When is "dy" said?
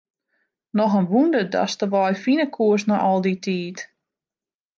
3.25-3.35